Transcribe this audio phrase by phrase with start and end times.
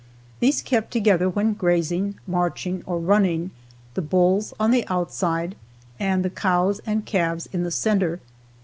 [0.39, 3.51] These kept together when grazing, marching or running,
[3.93, 5.55] the bulls on the outside
[5.99, 8.19] and the cows and calves in the center.